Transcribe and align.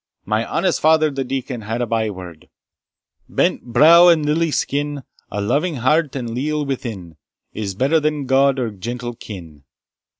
My 0.25 0.43
honest 0.47 0.81
father 0.81 1.11
the 1.11 1.23
deacon 1.23 1.61
had 1.61 1.79
a 1.79 1.85
byword, 1.85 2.49
Brent 3.29 3.61
brow 3.65 4.07
and 4.07 4.25
lily 4.25 4.49
skin, 4.49 5.03
A 5.29 5.39
loving 5.41 5.75
heart, 5.75 6.15
and 6.15 6.27
a 6.29 6.33
leal 6.33 6.65
within, 6.65 7.17
Is 7.53 7.75
better 7.75 7.99
than 7.99 8.25
gowd 8.25 8.57
or 8.57 8.71
gentle 8.71 9.13
kin. 9.13 9.63